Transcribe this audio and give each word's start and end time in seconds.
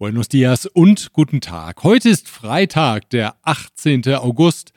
Buenos 0.00 0.28
dias 0.28 0.64
und 0.64 1.12
guten 1.12 1.42
Tag. 1.42 1.84
Heute 1.84 2.08
ist 2.08 2.26
Freitag, 2.26 3.10
der 3.10 3.36
18. 3.42 4.14
August. 4.14 4.72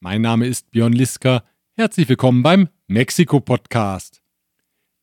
Mein 0.00 0.20
Name 0.20 0.48
ist 0.48 0.72
Björn 0.72 0.92
Liska. 0.92 1.44
Herzlich 1.76 2.08
willkommen 2.08 2.42
beim 2.42 2.68
Mexiko-Podcast. 2.88 4.20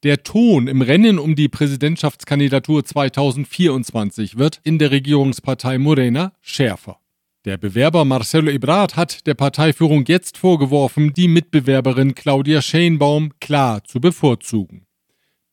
Der 0.04 0.24
Ton 0.24 0.68
im 0.68 0.82
Rennen 0.82 1.18
um 1.18 1.36
die 1.36 1.48
Präsidentschaftskandidatur 1.48 2.84
2024 2.84 4.38
wird 4.38 4.60
in 4.66 4.78
der 4.78 4.92
Regierungspartei 4.92 5.78
Morena 5.78 6.34
schärfer. 6.42 7.00
Der 7.46 7.56
Bewerber 7.56 8.04
Marcelo 8.04 8.52
Ebrard 8.52 8.98
hat 8.98 9.26
der 9.26 9.36
Parteiführung 9.36 10.04
jetzt 10.06 10.38
vorgeworfen, 10.38 11.14
die 11.14 11.30
Mitbewerberin 11.30 12.14
Claudia 12.14 12.62
Scheinbaum 12.62 13.32
klar 13.40 13.86
zu 13.86 14.02
bevorzugen. 14.02 14.86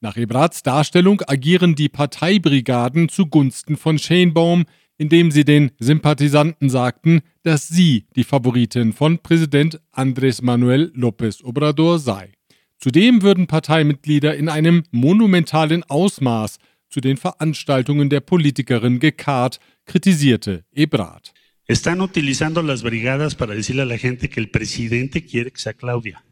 Nach 0.01 0.17
Ebrards 0.17 0.63
Darstellung 0.63 1.23
agieren 1.27 1.75
die 1.75 1.89
Parteibrigaden 1.89 3.09
zugunsten 3.09 3.77
von 3.77 3.99
Scheinbaum, 3.99 4.65
indem 4.97 5.33
sie 5.33 5.45
den 5.45 5.73
Sympathisanten 5.81 6.71
sagten, 6.71 7.23
dass 7.43 7.67
sie 7.67 8.07
die 8.15 8.23
Favoritin 8.23 8.93
von 8.93 9.19
Präsident 9.19 9.81
Andrés 9.93 10.43
Manuel 10.43 10.93
López 10.95 11.43
Obrador 11.43 11.99
sei. 11.99 12.33
Zudem 12.79 13.23
würden 13.23 13.49
Parteimitglieder 13.49 14.37
in 14.37 14.49
einem 14.49 14.85
monumentalen 14.93 15.83
Ausmaß 15.83 16.59
zu 16.89 17.01
den 17.01 17.17
Veranstaltungen 17.17 18.09
der 18.09 18.21
Politikerin 18.21 19.01
gekarrt, 19.01 19.59
kritisierte 19.85 20.65
Ebrard. 20.73 21.33
Están 21.67 22.01
utilizando 22.01 22.63
las 22.63 22.83
brigadas 22.83 23.35
para 23.35 23.55
decirle 23.55 23.83
a 23.83 23.85
la 23.85 23.99
gente 23.99 24.31
que 24.31 24.41
el 24.41 24.49
presidente 24.49 25.25
quiere 25.25 25.51
que 25.51 25.61
sea 25.61 25.75
Claudia. 25.75 26.23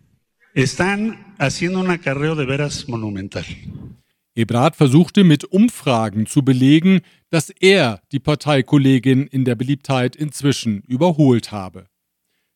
Están 0.57 1.35
haciendo 1.39 1.81
un 1.81 1.91
acarreo 1.91 2.35
de 2.35 2.47
veras 2.47 2.89
monumental. 2.89 3.45
Ebrard 4.35 4.75
versuchte 4.75 5.23
mit 5.23 5.45
Umfragen 5.45 6.25
zu 6.25 6.43
belegen, 6.43 7.03
dass 7.29 7.51
er 7.51 8.01
die 8.11 8.21
Parteikollegin 8.21 9.27
in 9.27 9.45
der 9.45 9.55
Beliebtheit 9.55 10.17
inzwischen 10.17 10.81
überholt 10.89 11.53
habe. 11.53 11.89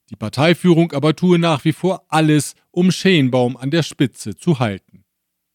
Die 0.08 0.16
Parteiführung 0.16 0.92
aber 0.92 1.14
tue 1.14 1.38
nach 1.38 1.66
wie 1.66 1.74
vor 1.74 2.06
alles, 2.08 2.54
um 2.70 2.90
Scheenbaum 2.90 3.58
an 3.58 3.70
der 3.70 3.82
Spitze 3.82 4.34
zu 4.34 4.58
halten. 4.58 5.04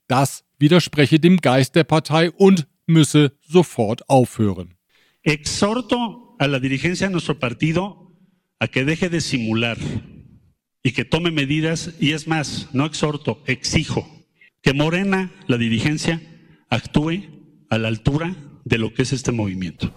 Das 0.08 0.44
widerspreche 0.60 1.20
dem 1.20 1.38
Geist 1.38 1.74
der 1.74 1.84
Partei 1.84 2.30
und 2.30 2.68
müsse 2.86 3.32
sofort 3.42 4.08
aufhören. 4.08 4.76
Exhorto 5.24 6.36
a 6.38 6.46
la 6.46 6.60
dirigencia 6.60 7.08
de 7.08 7.14
nuestro 7.14 7.40
partido 7.40 8.12
a 8.60 8.68
que 8.68 8.86
deje 8.86 9.10
de 9.10 9.20
simular 9.20 9.78
y 10.86 10.92
que 10.92 11.04
tome 11.04 11.32
medidas, 11.32 11.96
y 12.00 12.12
es 12.12 12.28
más, 12.28 12.70
no 12.72 12.86
exhorto, 12.86 13.42
exijo 13.48 14.08
que 14.62 14.72
Morena, 14.72 15.32
la 15.48 15.58
dirigencia, 15.58 16.22
actúe 16.70 17.24
a 17.70 17.80
la 17.80 17.88
altura 17.88 18.36
de 18.66 18.78
lo 18.78 18.94
que 18.94 19.02
es 19.02 19.12
este 19.12 19.32
movimiento. 19.32 19.92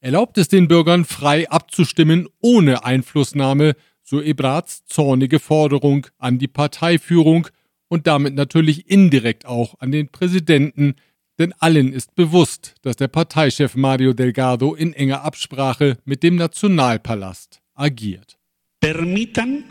Erlaubt 0.00 0.38
es 0.38 0.48
den 0.48 0.68
Bürgern 0.68 1.04
frei 1.04 1.50
abzustimmen 1.50 2.28
ohne 2.40 2.82
Einflussnahme, 2.82 3.74
so 4.02 4.22
Ebrards 4.22 4.86
zornige 4.86 5.38
Forderung 5.38 6.06
an 6.16 6.38
die 6.38 6.48
Parteiführung 6.48 7.48
und 7.88 8.06
damit 8.06 8.34
natürlich 8.34 8.88
indirekt 8.90 9.44
auch 9.44 9.74
an 9.80 9.92
den 9.92 10.08
Präsidenten, 10.08 10.94
denn 11.38 11.52
allen 11.58 11.92
ist 11.92 12.14
bewusst, 12.14 12.74
dass 12.80 12.96
der 12.96 13.08
Parteichef 13.08 13.76
Mario 13.76 14.14
Delgado 14.14 14.74
in 14.74 14.94
enger 14.94 15.24
Absprache 15.24 15.98
mit 16.06 16.22
dem 16.22 16.36
Nationalpalast 16.36 17.60
agiert. 17.74 18.38
Permitan 18.80 19.64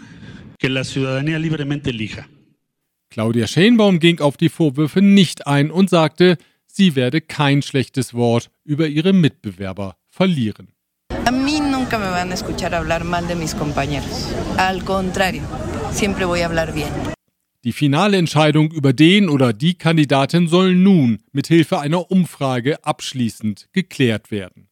que 0.62 0.70
la 0.70 0.84
ciudadanía 0.84 1.40
libremente 1.40 1.90
elija. 1.90 2.30
Claudia 3.10 3.48
Scheinbaum 3.48 4.00
ging 4.00 4.22
auf 4.22 4.38
die 4.38 4.48
Vorwürfe 4.48 5.02
nicht 5.02 5.48
ein 5.48 5.72
und 5.72 5.90
sagte, 5.90 6.38
sie 6.68 6.96
werde 6.96 7.20
kein 7.20 7.62
schlechtes 7.62 8.14
Wort 8.14 8.52
über 8.64 8.88
ihre 8.88 9.12
Mitbewerber 9.12 9.98
verlieren. 10.10 10.70
A 11.26 11.32
mí 11.32 11.60
nunca 11.60 11.98
me 12.00 12.10
van 12.10 12.32
a 12.32 12.34
escuchar 12.36 12.74
hablar 12.74 13.04
mal 13.04 13.28
de 13.28 13.36
mis 13.36 13.54
compañeros. 13.54 14.30
Al 14.58 14.84
contrario, 14.86 15.42
siempre 15.92 16.26
voy 16.26 16.42
a 16.42 16.46
hablar 16.46 16.74
bien. 16.74 16.90
Die 17.64 17.74
finale 17.74 18.18
Entscheidung 18.18 18.72
über 18.72 18.94
den 18.94 19.30
oder 19.30 19.54
die 19.54 19.76
Kandidatin 19.76 20.48
soll 20.48 20.76
nun 20.76 21.20
mit 21.32 21.48
Hilfe 21.48 21.80
einer 21.80 22.10
Umfrage 22.10 22.84
abschließend 22.84 23.70
geklärt 23.74 24.32
werden. 24.32 24.70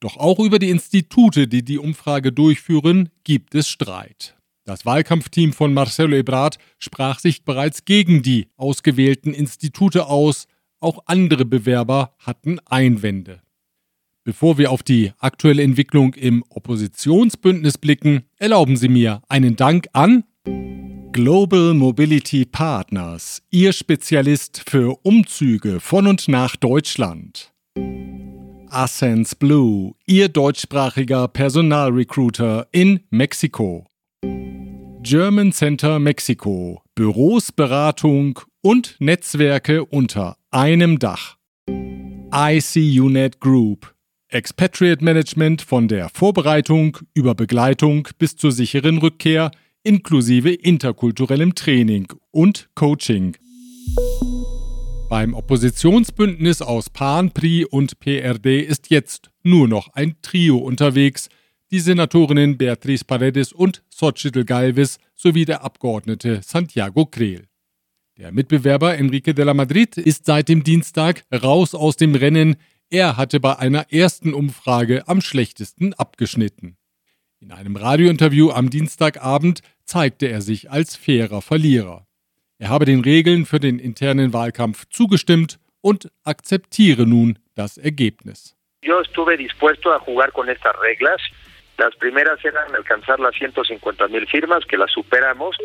Doch 0.00 0.16
auch 0.16 0.38
über 0.38 0.58
die 0.58 0.70
Institute, 0.70 1.48
die 1.48 1.64
die 1.64 1.78
Umfrage 1.78 2.32
durchführen, 2.32 3.10
gibt 3.24 3.54
es 3.54 3.68
Streit. 3.68 4.37
Das 4.68 4.84
Wahlkampfteam 4.84 5.54
von 5.54 5.72
Marcelo 5.72 6.14
Ebrard 6.14 6.58
sprach 6.78 7.20
sich 7.20 7.42
bereits 7.42 7.86
gegen 7.86 8.20
die 8.20 8.48
ausgewählten 8.58 9.32
Institute 9.32 10.04
aus, 10.04 10.46
auch 10.78 11.04
andere 11.06 11.46
Bewerber 11.46 12.12
hatten 12.18 12.58
Einwände. 12.66 13.40
Bevor 14.24 14.58
wir 14.58 14.70
auf 14.70 14.82
die 14.82 15.12
aktuelle 15.20 15.62
Entwicklung 15.62 16.12
im 16.12 16.44
Oppositionsbündnis 16.50 17.78
blicken, 17.78 18.24
erlauben 18.36 18.76
Sie 18.76 18.90
mir 18.90 19.22
einen 19.30 19.56
Dank 19.56 19.86
an 19.94 20.24
Global 21.12 21.72
Mobility 21.72 22.44
Partners, 22.44 23.40
Ihr 23.50 23.72
Spezialist 23.72 24.64
für 24.68 24.98
Umzüge 25.02 25.80
von 25.80 26.06
und 26.06 26.28
nach 26.28 26.56
Deutschland. 26.56 27.54
Ascens 28.68 29.34
Blue, 29.34 29.94
Ihr 30.04 30.28
deutschsprachiger 30.28 31.26
Personalrecruiter 31.28 32.68
in 32.70 33.00
Mexiko. 33.08 33.87
German 35.02 35.52
Center 35.52 35.98
Mexiko, 36.00 36.82
Büros, 36.94 37.52
Beratung 37.52 38.40
und 38.60 38.96
Netzwerke 38.98 39.84
unter 39.84 40.36
einem 40.50 40.98
Dach. 40.98 41.36
ICUNET 42.32 43.40
Group, 43.40 43.94
Expatriate 44.28 45.02
Management 45.02 45.62
von 45.62 45.86
der 45.88 46.08
Vorbereitung 46.08 46.98
über 47.14 47.34
Begleitung 47.34 48.08
bis 48.18 48.36
zur 48.36 48.50
sicheren 48.50 48.98
Rückkehr 48.98 49.52
inklusive 49.84 50.52
interkulturellem 50.52 51.54
Training 51.54 52.08
und 52.32 52.68
Coaching. 52.74 53.36
Beim 55.08 55.32
Oppositionsbündnis 55.32 56.60
aus 56.60 56.90
PAN, 56.90 57.30
PRI 57.30 57.64
und 57.64 57.98
PRD 58.00 58.60
ist 58.60 58.90
jetzt 58.90 59.30
nur 59.42 59.68
noch 59.68 59.88
ein 59.94 60.16
Trio 60.20 60.58
unterwegs, 60.58 61.30
die 61.70 61.80
Senatorinnen 61.80 62.56
Beatriz 62.56 63.04
Paredes 63.04 63.52
und 63.52 63.82
Xochitl 63.90 64.44
Galvez 64.44 64.98
sowie 65.14 65.44
der 65.44 65.62
Abgeordnete 65.62 66.40
Santiago 66.42 67.06
Creel. 67.06 67.46
Der 68.16 68.32
Mitbewerber 68.32 68.96
Enrique 68.96 69.34
de 69.34 69.44
la 69.44 69.54
Madrid 69.54 69.96
ist 69.96 70.24
seit 70.26 70.48
dem 70.48 70.64
Dienstag 70.64 71.24
raus 71.32 71.74
aus 71.74 71.96
dem 71.96 72.14
Rennen. 72.14 72.56
Er 72.90 73.16
hatte 73.16 73.38
bei 73.38 73.58
einer 73.58 73.92
ersten 73.92 74.32
Umfrage 74.32 75.06
am 75.06 75.20
schlechtesten 75.20 75.94
abgeschnitten. 75.94 76.76
In 77.38 77.52
einem 77.52 77.76
Radiointerview 77.76 78.50
am 78.50 78.70
Dienstagabend 78.70 79.60
zeigte 79.84 80.26
er 80.26 80.40
sich 80.40 80.70
als 80.70 80.96
fairer 80.96 81.42
Verlierer. 81.42 82.06
Er 82.58 82.70
habe 82.70 82.86
den 82.86 83.00
Regeln 83.00 83.46
für 83.46 83.60
den 83.60 83.78
internen 83.78 84.32
Wahlkampf 84.32 84.86
zugestimmt 84.90 85.60
und 85.80 86.10
akzeptiere 86.24 87.06
nun 87.06 87.38
das 87.54 87.78
Ergebnis. 87.78 88.56
Yo 88.82 89.00
estuve 89.00 89.36
dispuesto 89.36 89.90
a 89.90 90.00
jugar 90.04 90.32
con 90.32 90.48
estas 90.48 90.74
reglas 90.80 91.20
Las 91.78 91.94
primeras 91.94 92.44
eran 92.44 92.74
alcanzar 92.74 93.20
las 93.20 93.34
150 93.36 94.08
mil 94.08 94.26
firmas, 94.26 94.64
que 94.66 94.76
las 94.76 94.90
superamos, 94.90 95.56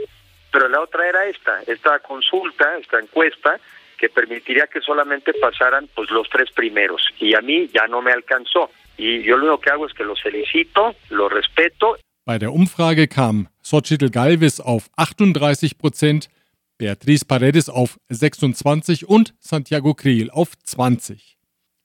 pero 0.52 0.70
la 0.70 0.80
otra 0.80 1.10
era 1.10 1.26
esta, 1.26 1.62
esta 1.66 2.00
consulta, 2.00 2.78
esta 2.78 3.00
encuesta, 3.00 3.60
que 3.98 4.10
permitiría 4.10 4.68
que 4.68 4.80
solamente 4.82 5.34
pasaran 5.34 5.90
pues 5.96 6.12
los 6.12 6.30
tres 6.30 6.52
primeros. 6.52 7.02
Y 7.20 7.34
a 7.36 7.42
mí 7.42 7.68
ya 7.74 7.88
no 7.88 8.02
me 8.02 8.12
alcanzó. 8.12 8.70
Y 8.96 9.24
yo 9.24 9.38
lo 9.38 9.48
único 9.48 9.62
que 9.62 9.72
hago 9.72 9.88
es 9.88 9.94
que 9.94 10.04
los 10.04 10.22
felicito, 10.22 10.96
los 11.10 11.32
respeto. 11.32 11.98
Bei 12.26 12.38
der 12.38 12.54
Umfrage 12.54 13.08
kam 13.08 13.50
Xochitl 13.64 14.10
Galvez 14.10 14.60
auf 14.60 14.90
38 14.96 15.78
Prozent, 15.78 16.30
Beatriz 16.78 17.26
Paredes 17.26 17.70
auf 17.70 17.98
26 18.10 19.10
und 19.10 19.34
Santiago 19.40 19.94
Creel 19.96 20.30
auf 20.30 20.52
20. 20.64 21.38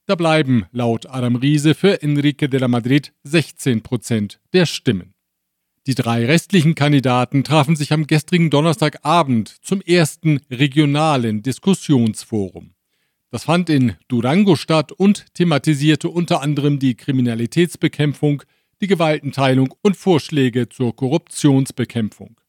Da 0.08 0.14
bleiben 0.14 0.64
laut 0.72 1.04
Adam 1.04 1.36
Riese 1.36 1.74
für 1.74 2.00
Enrique 2.00 2.48
de 2.48 2.58
la 2.58 2.66
Madrid 2.66 3.12
16 3.24 3.82
Prozent 3.82 4.40
der 4.54 4.64
Stimmen. 4.64 5.12
Die 5.86 5.94
drei 5.94 6.24
restlichen 6.24 6.74
Kandidaten 6.74 7.44
trafen 7.44 7.76
sich 7.76 7.92
am 7.92 8.06
gestrigen 8.06 8.48
Donnerstagabend 8.48 9.50
zum 9.60 9.82
ersten 9.82 10.40
regionalen 10.50 11.42
Diskussionsforum. 11.42 12.72
Das 13.30 13.44
fand 13.44 13.68
in 13.68 13.96
Durango 14.08 14.56
statt 14.56 14.92
und 14.92 15.26
thematisierte 15.34 16.08
unter 16.08 16.40
anderem 16.40 16.78
die 16.78 16.94
Kriminalitätsbekämpfung, 16.94 18.44
die 18.80 18.86
Gewaltenteilung 18.86 19.74
und 19.82 19.94
Vorschläge 19.94 20.70
zur 20.70 20.96
Korruptionsbekämpfung. 20.96 22.40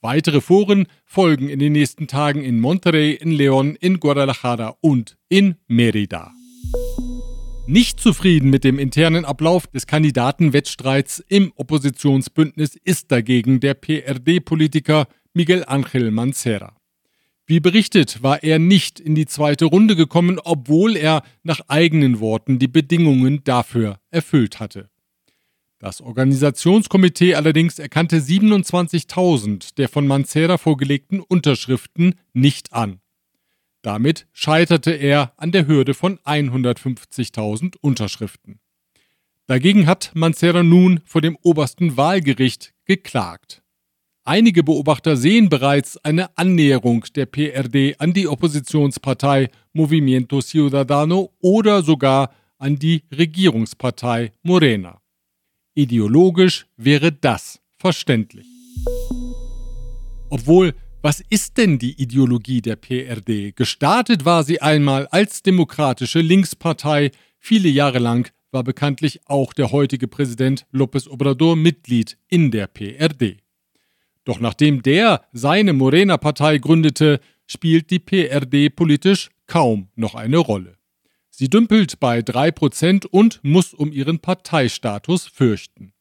Weitere 0.00 0.40
Foren 0.40 0.86
folgen 1.04 1.50
in 1.50 1.58
den 1.58 1.74
nächsten 1.74 2.06
Tagen 2.06 2.42
in 2.42 2.58
Monterrey, 2.58 3.12
in 3.12 3.32
León, 3.32 3.76
in 3.78 4.00
Guadalajara 4.00 4.78
und 4.80 5.18
in 5.28 5.56
Merida. 5.66 6.35
Nicht 7.68 7.98
zufrieden 7.98 8.50
mit 8.50 8.62
dem 8.62 8.78
internen 8.78 9.24
Ablauf 9.24 9.66
des 9.66 9.88
Kandidatenwettstreits 9.88 11.24
im 11.28 11.52
Oppositionsbündnis 11.56 12.76
ist 12.76 13.10
dagegen 13.10 13.58
der 13.58 13.74
PRD-Politiker 13.74 15.08
Miguel 15.34 15.64
Ángel 15.64 16.12
Mancera. 16.12 16.76
Wie 17.44 17.58
berichtet, 17.58 18.22
war 18.22 18.44
er 18.44 18.60
nicht 18.60 19.00
in 19.00 19.16
die 19.16 19.26
zweite 19.26 19.64
Runde 19.64 19.96
gekommen, 19.96 20.38
obwohl 20.42 20.96
er 20.96 21.22
nach 21.42 21.60
eigenen 21.66 22.20
Worten 22.20 22.60
die 22.60 22.68
Bedingungen 22.68 23.42
dafür 23.42 23.98
erfüllt 24.12 24.60
hatte. 24.60 24.88
Das 25.80 26.00
Organisationskomitee 26.00 27.34
allerdings 27.34 27.80
erkannte 27.80 28.18
27.000 28.18 29.74
der 29.74 29.88
von 29.88 30.06
Mancera 30.06 30.56
vorgelegten 30.56 31.18
Unterschriften 31.18 32.14
nicht 32.32 32.72
an. 32.72 33.00
Damit 33.86 34.26
scheiterte 34.32 34.90
er 34.90 35.32
an 35.36 35.52
der 35.52 35.68
Hürde 35.68 35.94
von 35.94 36.18
150.000 36.18 37.76
Unterschriften. 37.80 38.58
Dagegen 39.46 39.86
hat 39.86 40.10
Mancera 40.12 40.64
nun 40.64 40.98
vor 41.04 41.20
dem 41.20 41.38
obersten 41.44 41.96
Wahlgericht 41.96 42.74
geklagt. 42.84 43.62
Einige 44.24 44.64
Beobachter 44.64 45.16
sehen 45.16 45.48
bereits 45.48 45.98
eine 45.98 46.36
Annäherung 46.36 47.04
der 47.14 47.26
PRD 47.26 48.00
an 48.00 48.12
die 48.12 48.26
Oppositionspartei 48.26 49.50
Movimiento 49.72 50.42
Ciudadano 50.42 51.32
oder 51.40 51.84
sogar 51.84 52.34
an 52.58 52.80
die 52.80 53.04
Regierungspartei 53.16 54.32
Morena. 54.42 55.00
Ideologisch 55.74 56.66
wäre 56.76 57.12
das 57.12 57.60
verständlich. 57.78 58.46
Obwohl, 60.28 60.74
was 61.06 61.20
ist 61.20 61.56
denn 61.56 61.78
die 61.78 62.02
Ideologie 62.02 62.60
der 62.60 62.74
PRD? 62.74 63.54
Gestartet 63.54 64.24
war 64.24 64.42
sie 64.42 64.60
einmal 64.60 65.06
als 65.06 65.40
demokratische 65.40 66.20
Linkspartei, 66.20 67.12
viele 67.38 67.68
Jahre 67.68 68.00
lang 68.00 68.32
war 68.50 68.64
bekanntlich 68.64 69.20
auch 69.26 69.52
der 69.52 69.70
heutige 69.70 70.08
Präsident 70.08 70.66
López 70.72 71.08
Obrador 71.08 71.54
Mitglied 71.54 72.18
in 72.26 72.50
der 72.50 72.66
PRD. 72.66 73.36
Doch 74.24 74.40
nachdem 74.40 74.82
der 74.82 75.24
seine 75.32 75.74
Morena-Partei 75.74 76.58
gründete, 76.58 77.20
spielt 77.46 77.92
die 77.92 78.00
PRD 78.00 78.74
politisch 78.74 79.30
kaum 79.46 79.90
noch 79.94 80.16
eine 80.16 80.38
Rolle. 80.38 80.76
Sie 81.30 81.48
dümpelt 81.48 82.00
bei 82.00 82.18
3% 82.18 83.06
und 83.06 83.38
muss 83.44 83.74
um 83.74 83.92
ihren 83.92 84.18
Parteistatus 84.18 85.28
fürchten. 85.28 85.92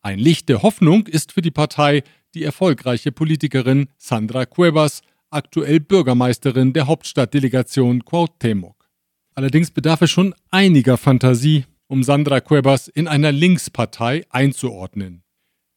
Ein 0.00 0.20
Licht 0.20 0.48
der 0.48 0.62
Hoffnung 0.62 1.08
ist 1.08 1.32
für 1.32 1.42
die 1.42 1.50
Partei 1.50 2.04
die 2.34 2.44
erfolgreiche 2.44 3.12
Politikerin 3.12 3.88
Sandra 3.96 4.46
Cuevas, 4.46 5.02
aktuell 5.30 5.80
Bürgermeisterin 5.80 6.72
der 6.72 6.86
Hauptstadtdelegation 6.86 8.02
Cuauhtémoc. 8.04 8.74
Allerdings 9.34 9.70
bedarf 9.70 10.02
es 10.02 10.10
schon 10.10 10.34
einiger 10.50 10.96
Fantasie, 10.96 11.64
um 11.86 12.02
Sandra 12.02 12.40
Cuevas 12.40 12.88
in 12.88 13.08
einer 13.08 13.32
Linkspartei 13.32 14.24
einzuordnen. 14.30 15.22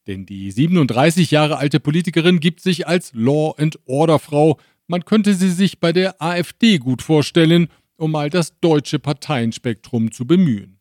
Denn 0.06 0.26
die 0.26 0.50
37 0.50 1.30
Jahre 1.30 1.58
alte 1.58 1.80
Politikerin 1.80 2.40
gibt 2.40 2.60
sich 2.60 2.86
als 2.86 3.12
Law 3.14 3.54
and 3.56 3.78
Order 3.86 4.18
Frau. 4.18 4.58
Man 4.88 5.04
könnte 5.04 5.34
sie 5.34 5.50
sich 5.50 5.78
bei 5.78 5.92
der 5.92 6.20
AfD 6.20 6.78
gut 6.78 7.02
vorstellen, 7.02 7.68
um 7.96 8.10
mal 8.10 8.30
das 8.30 8.58
deutsche 8.58 8.98
Parteienspektrum 8.98 10.10
zu 10.10 10.26
bemühen. 10.26 10.80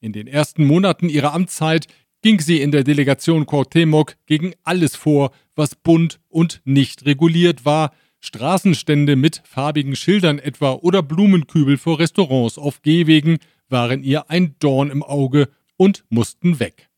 In 0.00 0.12
den 0.12 0.26
ersten 0.26 0.64
Monaten 0.66 1.08
ihrer 1.08 1.34
Amtszeit 1.34 1.86
ging 2.24 2.40
sie 2.40 2.62
in 2.62 2.70
der 2.70 2.84
Delegation 2.84 3.44
Cuauhtémoc 3.44 4.14
gegen 4.24 4.54
alles 4.62 4.96
vor, 4.96 5.30
was 5.56 5.74
bunt 5.74 6.20
und 6.30 6.62
nicht 6.64 7.04
reguliert 7.04 7.66
war, 7.66 7.92
Straßenstände 8.20 9.14
mit 9.14 9.42
farbigen 9.44 9.94
Schildern 9.94 10.38
etwa 10.38 10.72
oder 10.72 11.02
Blumenkübel 11.02 11.76
vor 11.76 11.98
Restaurants 11.98 12.56
auf 12.56 12.80
Gehwegen 12.80 13.40
waren 13.68 14.02
ihr 14.02 14.30
ein 14.30 14.56
Dorn 14.58 14.88
im 14.88 15.02
Auge 15.02 15.50
und 15.76 16.06
mussten 16.08 16.60
weg. 16.60 16.88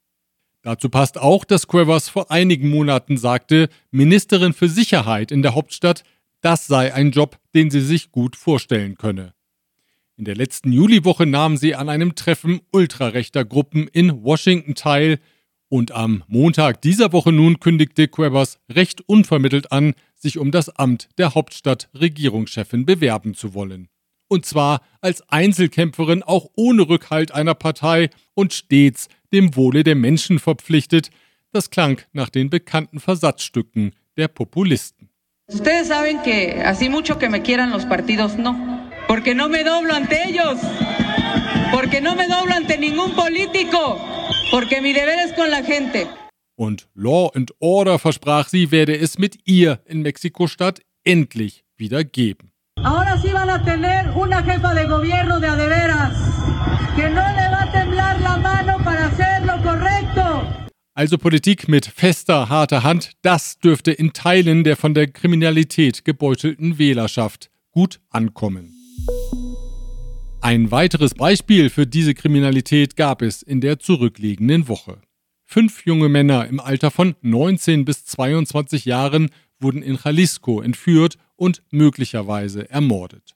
Dazu 0.62 0.90
passt 0.90 1.18
auch, 1.18 1.44
dass 1.44 1.66
Cuevas 1.66 2.08
vor 2.08 2.30
einigen 2.30 2.68
Monaten 2.68 3.16
sagte, 3.16 3.68
Ministerin 3.90 4.52
für 4.52 4.68
Sicherheit 4.68 5.32
in 5.32 5.42
der 5.42 5.56
Hauptstadt, 5.56 6.04
das 6.40 6.68
sei 6.68 6.94
ein 6.94 7.10
Job, 7.10 7.36
den 7.52 7.72
sie 7.72 7.80
sich 7.80 8.12
gut 8.12 8.36
vorstellen 8.36 8.94
könne. 8.96 9.35
In 10.18 10.24
der 10.24 10.34
letzten 10.34 10.72
Juliwoche 10.72 11.26
nahm 11.26 11.58
sie 11.58 11.74
an 11.74 11.90
einem 11.90 12.14
Treffen 12.14 12.60
ultrarechter 12.72 13.44
Gruppen 13.44 13.86
in 13.86 14.24
Washington 14.24 14.74
teil 14.74 15.18
und 15.68 15.92
am 15.92 16.24
Montag 16.26 16.80
dieser 16.80 17.12
Woche 17.12 17.32
nun 17.32 17.60
kündigte 17.60 18.08
Cuevas 18.08 18.58
recht 18.70 19.02
unvermittelt 19.06 19.72
an, 19.72 19.92
sich 20.14 20.38
um 20.38 20.52
das 20.52 20.70
Amt 20.70 21.10
der 21.18 21.34
Hauptstadt-Regierungschefin 21.34 22.86
bewerben 22.86 23.34
zu 23.34 23.52
wollen. 23.52 23.88
Und 24.28 24.46
zwar 24.46 24.80
als 25.02 25.22
Einzelkämpferin 25.28 26.22
auch 26.22 26.46
ohne 26.56 26.88
Rückhalt 26.88 27.32
einer 27.32 27.54
Partei 27.54 28.08
und 28.32 28.54
stets 28.54 29.08
dem 29.34 29.54
Wohle 29.54 29.84
der 29.84 29.96
Menschen 29.96 30.38
verpflichtet. 30.38 31.10
Das 31.52 31.68
klang 31.68 32.00
nach 32.14 32.30
den 32.30 32.48
bekannten 32.48 33.00
Versatzstücken 33.00 33.92
der 34.16 34.28
Populisten. 34.28 35.10
Ustedes 35.48 35.88
saben 35.88 36.22
que 36.24 36.60
así 36.64 36.88
mucho 36.88 37.18
que 37.18 37.28
me 37.28 37.40
quieran 37.40 37.70
los 37.70 37.84
partidos 37.84 38.36
no, 38.36 38.75
porque 39.08 39.34
no 39.34 39.48
me 39.48 39.64
doblo 39.64 39.94
ante 39.94 40.28
ellos, 40.28 40.58
porque 41.72 42.00
no 42.00 42.14
me 42.14 42.26
doblo 42.28 42.54
ante 42.54 42.78
ningún 42.78 43.12
político, 43.14 44.00
porque 44.50 44.80
mi 44.80 44.92
deber 44.92 45.18
es 45.18 45.32
con 45.32 45.50
la 45.50 45.62
gente. 45.62 46.06
Und 46.56 46.88
Law 46.94 47.30
and 47.34 47.50
Order 47.60 47.98
versprach 47.98 48.48
sie, 48.48 48.70
werde 48.70 48.98
es 48.98 49.18
mit 49.18 49.38
ihr 49.44 49.80
in 49.86 50.02
Mexiko-Stadt 50.02 50.80
endlich 51.04 51.64
wieder 51.76 52.02
geben. 52.04 52.52
Ahora 52.82 53.18
sí 53.18 53.30
van 53.32 53.50
a 53.50 53.62
tener 53.62 54.10
una 54.16 54.42
jefa 54.42 54.74
de 54.74 54.84
gobierno 54.86 55.40
de 55.40 55.48
adeveras, 55.48 56.12
que 56.94 57.08
no 57.08 57.22
le 57.22 57.50
va 57.50 57.62
a 57.62 57.72
temblar 57.72 58.20
la 58.20 58.36
mano 58.36 58.78
para 58.84 59.06
hacer 59.06 59.44
lo 59.44 59.62
correcto. 59.62 60.66
Also 60.94 61.18
Politik 61.18 61.68
mit 61.68 61.86
fester, 61.86 62.48
harter 62.48 62.82
Hand, 62.82 63.12
das 63.20 63.58
dürfte 63.58 63.92
in 63.92 64.14
Teilen 64.14 64.64
der 64.64 64.76
von 64.76 64.94
der 64.94 65.08
Kriminalität 65.08 66.06
gebeutelten 66.06 66.78
Wählerschaft 66.78 67.50
gut 67.70 68.00
ankommen. 68.08 68.75
Ein 70.46 70.70
weiteres 70.70 71.14
Beispiel 71.14 71.70
für 71.70 71.88
diese 71.88 72.14
Kriminalität 72.14 72.94
gab 72.94 73.20
es 73.20 73.42
in 73.42 73.60
der 73.60 73.80
zurückliegenden 73.80 74.68
Woche. 74.68 75.00
Fünf 75.44 75.84
junge 75.84 76.08
Männer 76.08 76.46
im 76.46 76.60
Alter 76.60 76.92
von 76.92 77.16
19 77.20 77.84
bis 77.84 78.04
22 78.04 78.84
Jahren 78.84 79.30
wurden 79.58 79.82
in 79.82 79.98
Jalisco 80.00 80.60
entführt 80.60 81.18
und 81.34 81.64
möglicherweise 81.72 82.70
ermordet. 82.70 83.34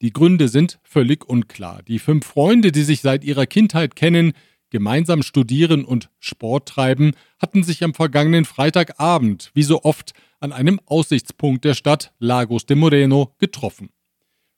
Die 0.00 0.12
Gründe 0.12 0.46
sind 0.46 0.78
völlig 0.84 1.28
unklar. 1.28 1.82
Die 1.88 1.98
fünf 1.98 2.24
Freunde, 2.24 2.70
die 2.70 2.84
sich 2.84 3.00
seit 3.00 3.24
ihrer 3.24 3.46
Kindheit 3.46 3.96
kennen, 3.96 4.32
gemeinsam 4.70 5.24
studieren 5.24 5.84
und 5.84 6.08
Sport 6.20 6.68
treiben, 6.68 7.14
hatten 7.40 7.64
sich 7.64 7.82
am 7.82 7.94
vergangenen 7.94 8.44
Freitagabend, 8.44 9.50
wie 9.54 9.64
so 9.64 9.82
oft, 9.82 10.12
an 10.38 10.52
einem 10.52 10.78
Aussichtspunkt 10.86 11.64
der 11.64 11.74
Stadt 11.74 12.12
Lagos 12.20 12.64
de 12.64 12.76
Moreno 12.76 13.34
getroffen. 13.38 13.88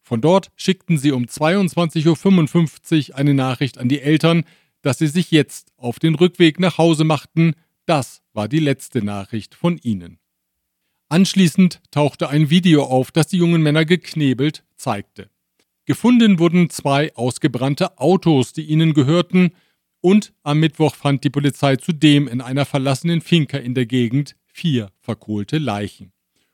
Von 0.06 0.20
dort 0.20 0.52
schickten 0.54 0.98
sie 0.98 1.10
um 1.10 1.24
22.55 1.24 3.10
Uhr 3.10 3.16
eine 3.16 3.34
Nachricht 3.34 3.76
an 3.76 3.88
die 3.88 4.00
Eltern, 4.00 4.44
dass 4.80 4.98
sie 4.98 5.08
sich 5.08 5.32
jetzt 5.32 5.72
auf 5.76 5.98
den 5.98 6.14
Rückweg 6.14 6.60
nach 6.60 6.78
Hause 6.78 7.02
machten. 7.02 7.54
Das 7.86 8.22
war 8.32 8.46
die 8.46 8.60
letzte 8.60 9.02
Nachricht 9.04 9.56
von 9.56 9.78
ihnen. 9.78 10.20
Anschließend 11.08 11.80
tauchte 11.90 12.28
ein 12.28 12.50
Video 12.50 12.84
auf, 12.84 13.10
das 13.10 13.26
die 13.26 13.38
jungen 13.38 13.62
Männer 13.62 13.84
geknebelt 13.84 14.62
zeigte. 14.76 15.28
Gefunden 15.86 16.38
wurden 16.38 16.70
zwei 16.70 17.12
ausgebrannte 17.16 17.98
Autos, 17.98 18.52
die 18.52 18.62
ihnen 18.62 18.94
gehörten, 18.94 19.50
und 20.00 20.34
am 20.44 20.60
Mittwoch 20.60 20.94
fand 20.94 21.24
die 21.24 21.30
Polizei 21.30 21.74
zudem 21.74 22.28
in 22.28 22.40
einer 22.40 22.64
verlassenen 22.64 23.22
Finca 23.22 23.58
in 23.58 23.74
der 23.74 23.86
Gegend 23.86 24.36
vier 24.44 24.92
verkohlte 25.00 25.58
Leichen. 25.58 26.12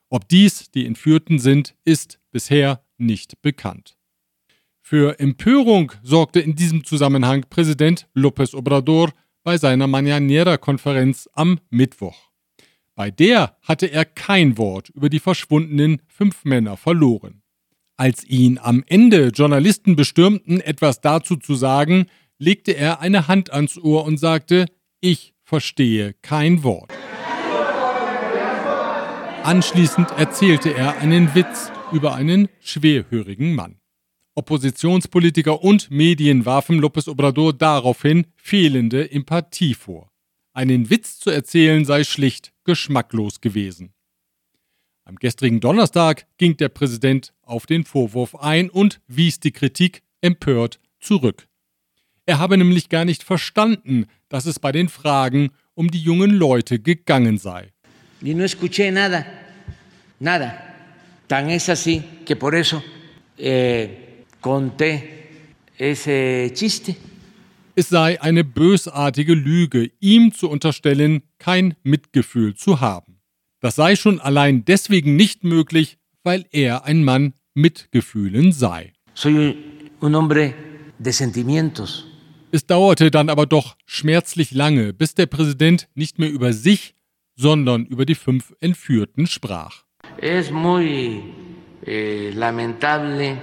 Ob 0.09 0.26
dies 0.26 0.71
die 0.71 0.87
Entführten 0.87 1.38
sind, 1.38 1.75
ist 1.85 2.18
bisher 2.30 2.82
nicht 3.02 3.42
bekannt. 3.42 3.97
Für 4.80 5.21
Empörung 5.21 5.92
sorgte 6.02 6.40
in 6.40 6.54
diesem 6.54 6.85
Zusammenhang 6.85 7.44
Präsident 7.50 8.09
López 8.14 8.54
Obrador 8.54 9.12
bei 9.44 9.59
seiner 9.59 9.87
Mañanera-Konferenz 9.87 11.28
am 11.35 11.61
Mittwoch. 11.71 12.30
Bei 12.94 13.11
der 13.11 13.56
hatte 13.62 13.87
er 13.87 14.04
kein 14.04 14.59
Wort 14.59 14.90
über 14.90 15.09
die 15.09 15.18
verschwundenen 15.18 16.02
fünf 16.09 16.44
Männer 16.44 16.76
verloren. 16.76 17.42
Als 17.97 18.25
ihn 18.25 18.59
am 18.59 18.85
Ende 18.87 19.28
Journalisten 19.28 19.97
bestürmten, 19.97 20.61
etwas 20.61 21.00
dazu 21.00 21.37
zu 21.37 21.54
sagen, 21.54 22.06
legte 22.38 22.73
er 22.73 23.00
eine 23.00 23.28
Hand 23.28 23.52
ans 23.52 23.78
Ohr 23.78 24.04
und 24.04 24.18
sagte, 24.18 24.66
ich 25.00 25.35
verstehe 25.42 26.14
kein 26.23 26.64
Wort. 26.64 26.92
Anschließend 29.44 30.11
erzählte 30.16 30.75
er 30.75 30.99
einen 30.99 31.35
Witz 31.35 31.73
über 31.92 32.14
einen 32.14 32.49
schwerhörigen 32.61 33.54
Mann. 33.54 33.76
Oppositionspolitiker 34.34 35.62
und 35.62 35.90
Medien 35.90 36.46
warfen 36.46 36.80
López 36.80 37.08
Obrador 37.08 37.52
daraufhin 37.52 38.26
fehlende 38.37 39.11
Empathie 39.11 39.75
vor. 39.75 40.11
Einen 40.54 40.90
Witz 40.90 41.18
zu 41.18 41.30
erzählen 41.30 41.84
sei 41.84 42.04
schlicht 42.04 42.52
geschmacklos 42.64 43.40
gewesen. 43.40 43.92
Am 45.04 45.16
gestrigen 45.16 45.61
Donnerstag 45.61 46.26
ging 46.38 46.56
der 46.56 46.68
Präsident 46.68 47.34
auf 47.42 47.66
den 47.66 47.84
Vorwurf 47.84 48.37
ein 48.37 48.70
und 48.70 49.00
wies 49.06 49.40
die 49.40 49.52
Kritik 49.52 50.02
empört 50.20 50.80
zurück. 51.00 51.49
Er 52.25 52.38
habe 52.38 52.56
nämlich 52.56 52.88
gar 52.88 53.04
nicht 53.04 53.22
verstanden, 53.22 54.06
dass 54.28 54.46
es 54.46 54.58
bei 54.58 54.72
den 54.72 54.88
Fragen 54.88 55.50
um 55.75 55.90
die 55.90 56.00
jungen 56.00 56.30
Leute 56.30 56.78
gegangen 56.78 57.37
sei. 57.38 57.72
Y 58.22 58.34
no 58.34 58.44
escuché 58.44 58.92
nada, 58.92 59.26
nada. 60.20 60.72
Tan 61.32 61.48
es 61.48 61.70
así 61.70 62.02
que 62.26 62.36
por 62.36 62.54
eso 62.54 62.84
eh, 63.38 64.26
conté 64.38 65.30
ese 65.78 66.52
chiste. 66.54 66.94
Es 67.74 67.88
sei 67.88 68.20
eine 68.20 68.44
bösartige 68.44 69.32
Lüge, 69.32 69.92
ihm 69.98 70.34
zu 70.34 70.50
unterstellen, 70.50 71.22
kein 71.38 71.74
Mitgefühl 71.84 72.54
zu 72.54 72.82
haben. 72.82 73.22
Das 73.60 73.76
sei 73.76 73.96
schon 73.96 74.20
allein 74.20 74.66
deswegen 74.66 75.16
nicht 75.16 75.42
möglich, 75.42 75.96
weil 76.22 76.44
er 76.50 76.84
ein 76.84 77.02
Mann 77.02 77.32
mit 77.54 77.88
Gefühlen 77.92 78.52
sei. 78.52 78.92
Soy 79.14 79.56
un 80.02 80.14
hombre 80.14 80.52
de 80.98 81.12
sentimientos. 81.14 82.04
Es 82.50 82.66
dauerte 82.66 83.10
dann 83.10 83.30
aber 83.30 83.46
doch 83.46 83.78
schmerzlich 83.86 84.50
lange, 84.50 84.92
bis 84.92 85.14
der 85.14 85.24
Präsident 85.24 85.88
nicht 85.94 86.18
mehr 86.18 86.30
über 86.30 86.52
sich, 86.52 86.94
sondern 87.36 87.86
über 87.86 88.04
die 88.04 88.16
fünf 88.16 88.52
Entführten 88.60 89.26
sprach. 89.26 89.84
Es 90.19 90.50
muy 90.50 91.23
eh, 91.85 92.33
lamentable, 92.35 93.38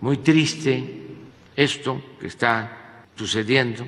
muy 0.00 0.18
triste 0.18 0.82
esto 1.56 2.00
que 2.20 2.26
está 2.26 3.04
sucediendo. 3.16 3.84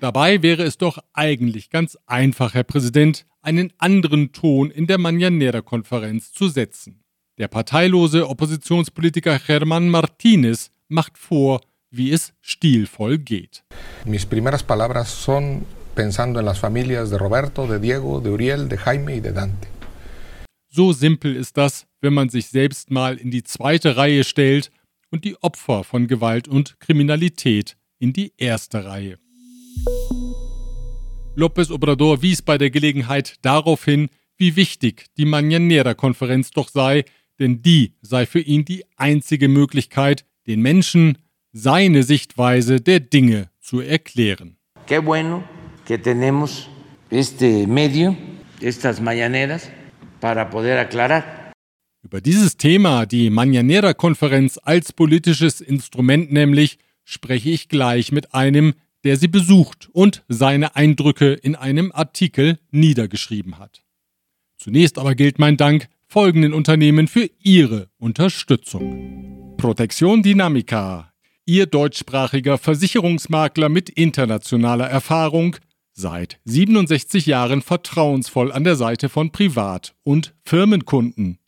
Dabei 0.00 0.42
wäre 0.42 0.64
es 0.64 0.78
doch 0.78 0.98
eigentlich 1.12 1.70
ganz 1.70 1.96
einfach, 2.06 2.54
Herr 2.54 2.64
Präsident, 2.64 3.24
einen 3.40 3.72
anderen 3.78 4.32
Ton 4.32 4.70
in 4.70 4.86
der 4.86 4.98
Mañanera-Konferenz 4.98 6.32
zu 6.32 6.48
setzen. 6.48 7.04
Der 7.38 7.48
parteilose 7.48 8.28
Oppositionspolitiker 8.28 9.38
Germán 9.38 9.88
Martínez 9.88 10.70
macht 10.88 11.16
vor, 11.16 11.60
wie 11.90 12.12
es 12.12 12.32
stilvoll 12.40 13.18
geht. 13.18 13.64
Mis 14.04 14.26
primeras 14.26 14.62
palabras 14.62 15.08
son 15.08 15.64
pensando 15.94 16.40
en 16.40 16.46
las 16.46 16.58
familias 16.58 17.10
de 17.10 17.18
Roberto, 17.18 17.66
de 17.66 17.78
Diego, 17.78 18.20
de 18.20 18.30
Uriel, 18.30 18.68
de 18.68 18.78
Jaime 18.78 19.16
y 19.16 19.20
de 19.20 19.32
Dante. 19.32 19.68
So 20.74 20.94
simpel 20.94 21.36
ist 21.36 21.58
das, 21.58 21.86
wenn 22.00 22.14
man 22.14 22.30
sich 22.30 22.46
selbst 22.46 22.90
mal 22.90 23.18
in 23.18 23.30
die 23.30 23.42
zweite 23.42 23.98
Reihe 23.98 24.24
stellt 24.24 24.70
und 25.10 25.26
die 25.26 25.36
Opfer 25.42 25.84
von 25.84 26.06
Gewalt 26.06 26.48
und 26.48 26.80
Kriminalität 26.80 27.76
in 27.98 28.14
die 28.14 28.32
erste 28.38 28.86
Reihe. 28.86 29.18
López 31.36 31.70
Obrador 31.70 32.22
wies 32.22 32.40
bei 32.40 32.56
der 32.56 32.70
Gelegenheit 32.70 33.36
darauf 33.42 33.84
hin, 33.84 34.08
wie 34.38 34.56
wichtig 34.56 35.04
die 35.18 35.26
Mañanera-Konferenz 35.26 36.52
doch 36.52 36.70
sei, 36.70 37.04
denn 37.38 37.60
die 37.60 37.92
sei 38.00 38.24
für 38.24 38.40
ihn 38.40 38.64
die 38.64 38.84
einzige 38.96 39.48
Möglichkeit, 39.48 40.24
den 40.46 40.62
Menschen 40.62 41.18
seine 41.52 42.02
Sichtweise 42.02 42.80
der 42.80 43.00
Dinge 43.00 43.50
zu 43.60 43.80
erklären. 43.80 44.56
Qué 44.86 45.00
bueno 45.00 45.44
que 45.84 45.98
tenemos 45.98 46.70
este 47.10 47.66
medio, 47.66 48.16
estas 48.62 49.02
mañaneras, 49.02 49.68
para 50.22 50.48
poder 50.48 50.78
aclarar. 50.78 51.52
Über 52.02 52.20
dieses 52.20 52.56
Thema, 52.56 53.06
die 53.06 53.28
Mañanera-Konferenz 53.28 54.58
als 54.62 54.92
politisches 54.92 55.60
Instrument 55.60 56.32
nämlich, 56.32 56.78
spreche 57.04 57.50
ich 57.50 57.68
gleich 57.68 58.12
mit 58.12 58.32
einem, 58.32 58.74
der 59.04 59.16
sie 59.16 59.28
besucht 59.28 59.88
und 59.92 60.24
seine 60.28 60.76
Eindrücke 60.76 61.32
in 61.32 61.56
einem 61.56 61.90
Artikel 61.92 62.58
niedergeschrieben 62.70 63.58
hat. 63.58 63.82
Zunächst 64.56 64.96
aber 64.96 65.16
gilt 65.16 65.38
mein 65.40 65.56
Dank 65.56 65.88
folgenden 66.06 66.54
Unternehmen 66.54 67.08
für 67.08 67.28
ihre 67.40 67.88
Unterstützung. 67.98 69.56
Protection 69.56 70.22
Dynamica, 70.22 71.12
Ihr 71.44 71.66
deutschsprachiger 71.66 72.56
Versicherungsmakler 72.56 73.68
mit 73.68 73.90
internationaler 73.90 74.88
Erfahrung, 74.88 75.56
seit 75.92 76.40
67 76.44 77.26
Jahren 77.26 77.62
vertrauensvoll 77.62 78.52
an 78.52 78.64
der 78.64 78.76
Seite 78.76 79.08
von 79.08 79.30
Privat- 79.30 79.94
und 80.02 80.34
Firmenkunden. 80.44 81.38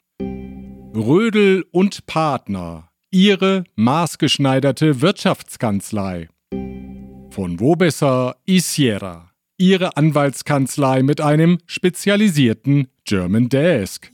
Rödel 0.95 1.65
und 1.71 2.07
Partner, 2.07 2.91
Ihre 3.11 3.65
maßgeschneiderte 3.75 5.01
Wirtschaftskanzlei. 5.01 6.29
Von 7.31 7.59
Wobesser 7.59 8.37
Isiera, 8.47 9.31
Ihre 9.59 9.97
Anwaltskanzlei 9.97 11.03
mit 11.03 11.21
einem 11.21 11.59
spezialisierten 11.67 12.89
German 13.05 13.49
Desk. 13.49 14.11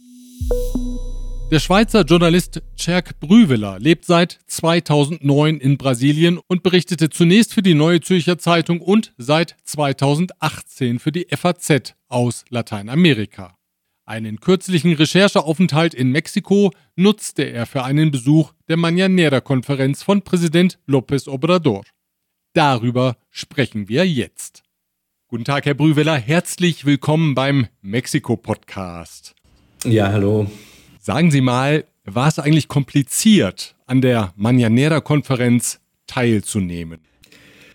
Der 1.51 1.59
Schweizer 1.59 2.03
Journalist 2.03 2.63
Cerc 2.79 3.19
Brüveler 3.19 3.81
lebt 3.81 4.05
seit 4.05 4.39
2009 4.47 5.59
in 5.59 5.79
Brasilien 5.79 6.39
und 6.47 6.63
berichtete 6.63 7.11
zunächst 7.11 7.55
für 7.55 7.63
die 7.63 7.75
Neue 7.75 8.01
Zürcher 8.01 8.39
Zeitung 8.39 8.81
und 8.81 9.13
seit 9.19 9.57
2018 9.65 11.01
für 11.01 11.11
die 11.11 11.27
FAZ 11.29 11.97
aus 12.07 12.45
Lateinamerika. 12.51 13.59
Einen 14.05 14.39
kürzlichen 14.39 14.93
Rechercheaufenthalt 14.93 15.93
in 15.93 16.13
Mexiko 16.13 16.71
nutzte 16.95 17.43
er 17.43 17.67
für 17.67 17.83
einen 17.83 18.13
Besuch 18.13 18.53
der 18.69 18.77
Mañanera-Konferenz 18.77 20.05
von 20.05 20.23
Präsident 20.23 20.79
López 20.87 21.29
Obrador. 21.29 21.83
Darüber 22.53 23.17
sprechen 23.29 23.89
wir 23.89 24.07
jetzt. 24.07 24.63
Guten 25.27 25.45
Tag, 25.45 25.67
Herr 25.67 25.75
Brüveler, 25.75 26.17
herzlich 26.17 26.85
willkommen 26.85 27.35
beim 27.35 27.67
Mexiko-Podcast. 27.83 29.35
Ja, 29.85 30.13
hallo. 30.13 30.49
Sagen 31.03 31.31
Sie 31.31 31.41
mal, 31.41 31.85
war 32.05 32.29
es 32.29 32.39
eigentlich 32.39 32.69
kompliziert, 32.69 33.75
an 33.87 34.03
der 34.03 34.35
Mañanera-Konferenz 34.37 35.81
teilzunehmen? 36.07 36.99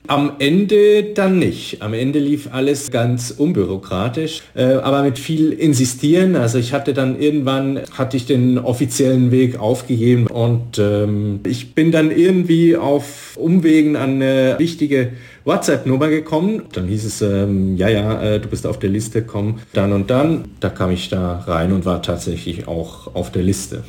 Am 0.05 0.33
Ende 0.37 1.05
dann 1.15 1.39
nicht. 1.39 1.81
Am 1.81 1.95
Ende 1.95 2.19
lief 2.19 2.49
alles 2.51 2.91
ganz 2.91 3.31
unbürokratisch, 3.31 4.43
äh, 4.53 4.75
aber 4.75 5.01
mit 5.01 5.17
viel 5.17 5.51
Insistieren. 5.53 6.35
Also 6.35 6.59
ich 6.59 6.71
hatte 6.73 6.93
dann 6.93 7.19
irgendwann, 7.19 7.81
hatte 7.97 8.15
ich 8.15 8.27
den 8.27 8.59
offiziellen 8.59 9.31
Weg 9.31 9.59
aufgegeben 9.59 10.27
und 10.27 10.77
ähm, 10.77 11.39
ich 11.47 11.73
bin 11.73 11.91
dann 11.91 12.11
irgendwie 12.11 12.77
auf 12.77 13.35
Umwegen 13.35 13.95
an 13.95 14.21
eine 14.21 14.59
wichtige 14.59 15.13
WhatsApp-Nummer 15.45 16.09
gekommen. 16.09 16.63
Dann 16.73 16.87
hieß 16.87 17.05
es, 17.05 17.21
ähm, 17.21 17.77
ja, 17.77 17.87
ja, 17.87 18.21
äh, 18.21 18.39
du 18.39 18.49
bist 18.49 18.67
auf 18.67 18.79
der 18.79 18.89
Liste, 18.89 19.21
komm 19.23 19.59
dann 19.73 19.93
und 19.93 20.09
dann. 20.09 20.45
Da 20.59 20.69
kam 20.69 20.91
ich 20.91 21.09
da 21.09 21.43
rein 21.47 21.71
und 21.71 21.85
war 21.85 22.01
tatsächlich 22.01 22.67
auch 22.67 23.15
auf 23.15 23.31
der 23.31 23.43
Liste. 23.43 23.83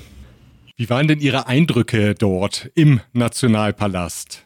Wie 0.76 0.90
waren 0.90 1.08
denn 1.08 1.20
Ihre 1.20 1.46
Eindrücke 1.46 2.14
dort 2.14 2.70
im 2.74 3.00
Nationalpalast? 3.14 4.42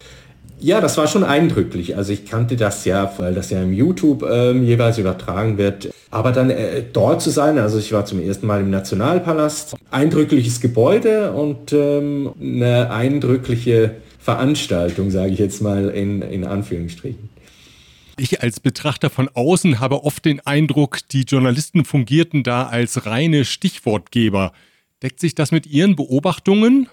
Ja, 0.61 0.81
das 0.83 0.99
war 0.99 1.09
schon 1.09 1.25
eindrücklich. 1.25 1.97
Also 1.97 2.13
ich 2.13 2.27
kannte 2.27 2.55
das 2.55 2.85
ja, 2.85 3.11
weil 3.17 3.35
das 3.35 3.51
ja 3.51 3.63
im 3.63 3.73
YouTube 3.73 4.23
ähm, 4.31 4.63
jeweils 4.63 4.99
übertragen 4.99 5.57
wird. 5.57 5.89
Aber 6.11 6.33
dann 6.33 6.51
äh, 6.51 6.83
dort 6.93 7.23
zu 7.23 7.31
sein, 7.31 7.59
also 7.59 7.79
ich 7.79 7.93
war 7.93 8.05
zum 8.05 8.21
ersten 8.21 8.47
Mal 8.47 8.61
im 8.61 8.71
Nationalpalast, 8.71 9.75
eindrückliches 9.91 10.61
Gebäude 10.61 11.33
und 11.33 11.73
ähm, 11.73 12.31
eine 12.39 12.91
eindrückliche 12.91 13.93
Veranstaltung, 14.21 15.11
sage 15.11 15.33
ich 15.33 15.39
jetzt 15.39 15.63
mal 15.63 15.89
in, 15.89 16.23
in 16.23 16.45
Anführungsstrichen. 16.45 17.31
Ich 18.19 18.43
als 18.43 18.61
Betrachter 18.61 19.09
von 19.09 19.31
außen 19.33 19.81
habe 19.81 20.05
oft 20.05 20.25
den 20.27 20.41
Eindruck, 20.41 20.99
die 21.11 21.23
Journalisten 21.23 21.87
fungierten 21.87 22.43
da 22.43 22.67
als 22.67 23.07
reine 23.07 23.47
Stichwortgeber. 23.47 24.53
Deckt 25.03 25.21
sich 25.21 25.35
das 25.35 25.53
mit 25.53 25.67
Ihren 25.67 25.97
Beobachtungen? 25.97 26.89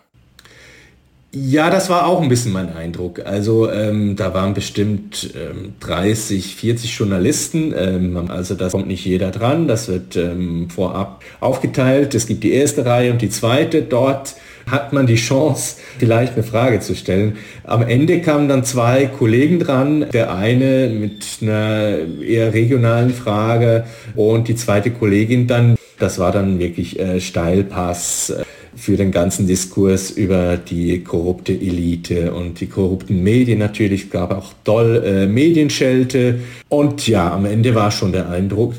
Ja, 1.34 1.69
das 1.69 1.89
war 1.89 2.07
auch 2.07 2.22
ein 2.22 2.29
bisschen 2.29 2.53
mein 2.53 2.74
Eindruck. 2.74 3.25
Also 3.25 3.69
ähm, 3.69 4.15
da 4.15 4.34
waren 4.34 4.53
bestimmt 4.53 5.34
ähm, 5.36 5.74
30, 5.81 6.55
40 6.55 6.98
Journalisten. 6.98 7.74
Ähm, 7.77 8.29
also 8.29 8.55
da 8.55 8.69
kommt 8.69 8.88
nicht 8.88 9.05
jeder 9.05 9.31
dran. 9.31 9.67
Das 9.67 9.89
wird 9.89 10.15
ähm, 10.15 10.69
vorab 10.69 11.22
aufgeteilt. 11.41 12.15
Es 12.15 12.27
gibt 12.27 12.43
die 12.43 12.53
erste 12.53 12.86
Reihe 12.86 13.12
und 13.12 13.22
die 13.22 13.29
zweite. 13.29 13.81
Dort 13.81 14.36
hat 14.67 14.93
man 14.93 15.07
die 15.07 15.15
Chance, 15.15 15.77
vielleicht 15.97 16.33
eine 16.33 16.43
Frage 16.43 16.79
zu 16.79 16.95
stellen. 16.95 17.38
Am 17.63 17.81
Ende 17.81 18.21
kamen 18.21 18.47
dann 18.47 18.63
zwei 18.63 19.05
Kollegen 19.07 19.59
dran. 19.59 20.05
Der 20.13 20.33
eine 20.33 20.89
mit 20.89 21.25
einer 21.41 21.97
eher 22.21 22.53
regionalen 22.53 23.12
Frage 23.12 23.86
und 24.15 24.47
die 24.47 24.55
zweite 24.55 24.91
Kollegin 24.91 25.47
dann. 25.47 25.75
Das 26.00 26.19
war 26.19 26.31
dann 26.31 26.59
wirklich 26.59 27.00
äh, 27.00 27.19
Steilpass 27.19 28.33
für 28.77 28.95
den 28.95 29.12
ganzen 29.12 29.47
Diskurs 29.47 30.12
über 30.12 30.55
die 30.55 31.03
korrupte 31.03 31.51
Elite 31.51 32.31
und 32.31 32.62
die 32.62 32.67
korrupten 32.67 33.24
Medien 33.24 33.57
natürlich. 33.57 34.12
Gab 34.12 34.31
auch 34.31 34.53
doll 34.63 35.03
äh, 35.03 35.25
Medienschelte. 35.25 36.39
Und 36.69 37.07
ja, 37.07 37.33
am 37.33 37.45
Ende 37.45 37.74
war 37.74 37.89
schon 37.89 38.12
der 38.12 38.29
Eindruck, 38.29 38.75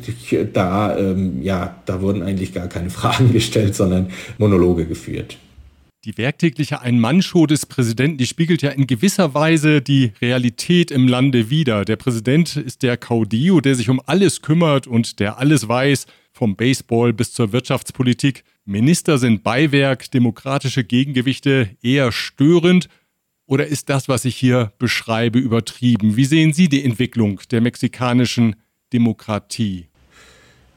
da, 0.53 0.97
ähm, 0.97 1.43
ja, 1.43 1.75
da 1.85 2.01
wurden 2.01 2.23
eigentlich 2.23 2.55
gar 2.55 2.69
keine 2.69 2.91
Fragen 2.99 3.33
gestellt, 3.33 3.75
sondern 3.75 4.11
Monologe 4.39 4.87
geführt. 4.87 5.37
Die 6.09 6.17
werktägliche 6.17 6.81
Ein-Mann-Show 6.81 7.45
des 7.45 7.67
Präsidenten, 7.67 8.17
die 8.17 8.27
spiegelt 8.27 8.63
ja 8.63 8.71
in 8.71 8.87
gewisser 8.87 9.35
Weise 9.35 9.83
die 9.83 10.13
Realität 10.23 10.91
im 10.91 11.07
Lande 11.07 11.51
wider. 11.51 11.85
Der 11.85 11.97
Präsident 11.97 12.57
ist 12.57 12.83
der 12.83 12.97
Caudillo, 12.97 13.61
der 13.61 13.75
sich 13.75 13.91
um 13.91 14.01
alles 14.07 14.41
kümmert 14.41 14.87
und 14.87 15.21
der 15.21 15.37
alles 15.37 15.69
weiß, 15.69 16.07
vom 16.33 16.57
Baseball 16.57 17.13
bis 17.13 17.35
zur 17.35 17.53
Wirtschaftspolitik. 17.53 18.43
Minister 18.65 19.19
sind 19.19 19.43
Beiwerk, 19.43 20.11
demokratische 20.11 20.83
Gegengewichte 20.83 21.77
eher 21.83 22.11
störend. 22.11 22.89
Oder 23.45 23.67
ist 23.67 23.91
das, 23.91 24.09
was 24.09 24.25
ich 24.25 24.35
hier 24.35 24.73
beschreibe, 24.79 25.39
übertrieben? 25.39 26.17
Wie 26.17 26.25
sehen 26.25 26.55
Sie 26.55 26.71
die 26.71 26.87
Entwicklung 26.87 27.43
der 27.51 27.61
mexikanischen 27.61 28.57
Demokratie? 28.95 29.89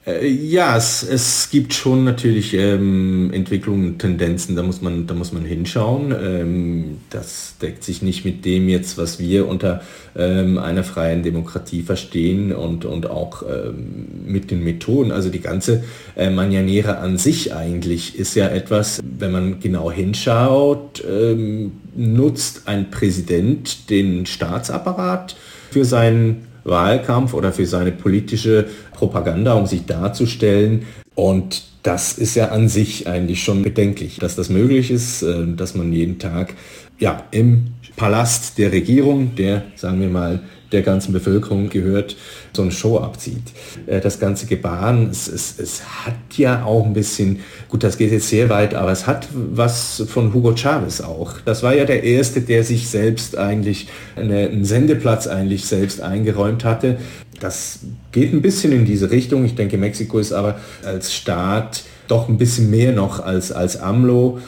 Äh, 0.06 0.28
ja, 0.28 0.76
es, 0.78 1.04
es 1.04 1.50
gibt 1.52 1.74
schon 1.74 2.04
natürlich 2.04 2.56
ähm, 2.56 3.30
Entwicklungen, 3.34 4.00
Tendenzen, 4.00 4.56
da 4.56 4.64
muss 4.64 4.82
man, 4.82 5.06
da 5.06 5.14
muss 5.14 5.32
man 5.32 5.46
hinschauen. 5.46 6.12
Ähm, 6.12 6.98
das 7.12 7.56
deckt 7.62 7.84
sich 7.84 8.02
nicht 8.02 8.26
mit 8.26 8.44
dem 8.44 8.68
jetzt, 8.68 8.98
was 8.98 9.20
wir 9.20 9.48
unter 9.48 9.82
ähm, 10.16 10.58
einer 10.58 10.84
freien 10.84 11.22
Demokratie 11.22 11.84
verstehen 11.84 12.52
und, 12.52 12.84
und 12.86 13.12
auch 13.12 13.44
ähm, 13.44 14.08
mit 14.26 14.50
den 14.50 14.64
Methoden. 14.64 15.12
Also 15.12 15.30
die 15.30 15.42
ganze 15.42 15.84
äh, 16.16 16.30
Mañanera 16.30 16.94
an 16.94 17.20
sich 17.20 17.54
eigentlich 17.54 18.18
ist 18.18 18.34
ja 18.34 18.48
etwas, 18.48 19.02
wenn 19.04 19.32
man 19.32 19.60
genau 19.60 19.92
hinschaut, 19.92 21.04
ähm, 21.08 21.74
nutzt 21.96 22.64
ein 22.68 22.90
Präsident 22.90 23.92
den 23.92 24.26
Staatsapparat 24.26 25.36
für 25.70 25.86
seinen 25.86 26.48
Wahlkampf 26.64 27.34
oder 27.34 27.52
für 27.52 27.66
seine 27.66 27.92
politische 27.92 28.68
Propaganda, 28.94 29.54
um 29.54 29.66
sich 29.66 29.86
darzustellen. 29.86 30.84
Und 31.16 31.64
das 31.84 32.18
ist 32.18 32.36
ja 32.36 32.50
an 32.50 32.70
sich 32.70 33.08
eigentlich 33.08 33.44
schon 33.44 33.64
bedenklich, 33.64 34.18
dass 34.20 34.36
das 34.36 34.50
möglich 34.50 34.92
ist, 34.92 35.24
äh, 35.24 35.48
dass 35.56 35.76
man 35.76 35.92
jeden 35.92 36.20
Tag 36.20 36.54
ja, 37.00 37.24
im 37.32 37.74
Palast 37.96 38.58
der 38.58 38.72
Regierung, 38.72 39.36
der, 39.36 39.64
sagen 39.76 40.00
wir 40.00 40.10
mal, 40.10 40.42
der 40.72 40.82
ganzen 40.82 41.14
Bevölkerung 41.14 41.70
gehört, 41.70 42.16
so 42.54 42.62
eine 42.62 42.72
Show 42.72 42.98
abzieht. 42.98 43.44
Äh, 43.88 44.00
das 44.00 44.20
ganze 44.20 44.46
Gebaren, 44.46 45.10
es, 45.10 45.28
es, 45.28 45.60
es 45.60 45.84
hat 46.06 46.38
ja 46.38 46.64
auch 46.66 46.86
ein 46.86 46.94
bisschen, 46.94 47.40
gut, 47.70 47.84
das 47.84 47.98
geht 47.98 48.12
jetzt 48.12 48.30
sehr 48.30 48.50
weit, 48.50 48.74
aber 48.74 48.92
es 48.92 49.08
hat 49.08 49.28
was 49.34 50.04
von 50.08 50.34
Hugo 50.34 50.56
Chavez 50.56 51.02
auch. 51.02 51.36
Das 51.46 51.64
war 51.64 51.76
ja 51.76 51.86
der 51.86 52.04
Erste, 52.04 52.42
der 52.42 52.64
sich 52.64 52.90
selbst 52.90 53.38
eigentlich, 53.38 53.88
eine, 54.16 54.50
einen 54.50 54.66
Sendeplatz 54.66 55.28
eigentlich 55.28 55.66
selbst 55.66 56.02
eingeräumt 56.02 56.64
hatte. 56.64 56.98
Das 57.40 57.80
geht 58.12 58.34
ein 58.34 58.42
bisschen 58.42 58.72
in 58.72 58.86
diese 58.86 59.10
Richtung. 59.10 59.46
Ich 59.46 59.56
denke, 59.56 59.78
Mexiko 59.78 60.20
ist 60.20 60.32
aber 60.32 60.60
als 60.84 61.14
Staat 61.14 61.84
doch 62.12 62.28
ein 62.28 62.38
bisschen 62.38 62.70
mehr 62.70 62.92
noch 62.92 63.22
als, 63.22 63.52
als 63.52 63.80
AMLO 63.80 64.40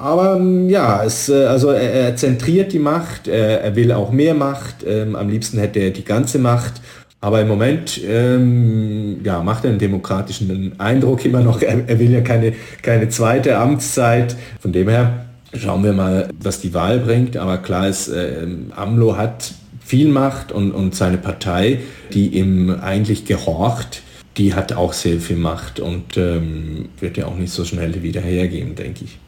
aber 0.00 0.36
ähm, 0.36 0.68
ja, 0.68 1.02
es, 1.04 1.28
äh, 1.28 1.44
also 1.44 1.70
er, 1.70 1.92
er, 1.92 2.16
zentriert 2.16 2.72
die 2.72 2.78
Macht, 2.78 3.28
er, 3.28 3.62
er 3.62 3.76
will 3.76 3.92
auch 3.92 4.12
mehr 4.12 4.34
Macht, 4.34 4.84
ähm, 4.86 5.16
am 5.16 5.28
liebsten 5.28 5.58
hätte 5.58 5.80
er 5.80 5.90
die 5.90 6.04
ganze 6.04 6.38
Macht. 6.38 6.74
Aber 7.20 7.40
im 7.40 7.48
Moment 7.48 7.98
ähm, 8.06 9.20
ja, 9.24 9.42
macht 9.42 9.64
er 9.64 9.70
einen 9.70 9.78
demokratischen 9.78 10.78
Eindruck 10.78 11.24
immer 11.24 11.40
noch. 11.40 11.62
Er, 11.62 11.88
er, 11.88 11.98
will 11.98 12.10
ja 12.10 12.20
keine, 12.20 12.52
keine 12.82 13.08
zweite 13.08 13.56
Amtszeit. 13.56 14.36
Von 14.60 14.72
dem 14.72 14.90
her 14.90 15.24
schauen 15.56 15.82
wir 15.82 15.94
mal, 15.94 16.28
was 16.38 16.60
die 16.60 16.74
Wahl 16.74 16.98
bringt. 16.98 17.38
Aber 17.38 17.56
klar 17.56 17.88
ist, 17.88 18.08
äh, 18.08 18.46
AMLO 18.76 19.16
hat 19.16 19.54
viel 19.82 20.08
Macht 20.08 20.52
und, 20.52 20.72
und 20.72 20.94
seine 20.94 21.16
Partei, 21.16 21.80
die 22.12 22.28
ihm 22.28 22.68
eigentlich 22.68 23.24
gehorcht, 23.24 24.02
die 24.36 24.52
hat 24.52 24.74
auch 24.74 24.92
sehr 24.92 25.18
viel 25.18 25.36
Macht 25.36 25.80
und 25.80 26.18
ähm, 26.18 26.90
wird 27.00 27.16
ja 27.16 27.26
auch 27.26 27.36
nicht 27.36 27.54
so 27.54 27.64
schnell 27.64 28.02
wieder 28.02 28.20
hergeben, 28.20 28.74
denke 28.74 29.04
ich. 29.04 29.18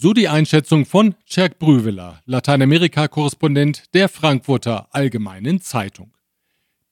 So 0.00 0.12
die 0.12 0.28
Einschätzung 0.28 0.86
von 0.86 1.16
Czerk 1.26 1.58
Brüveler, 1.58 2.22
Lateinamerika-Korrespondent 2.24 3.92
der 3.94 4.08
Frankfurter 4.08 4.86
Allgemeinen 4.92 5.60
Zeitung. 5.60 6.12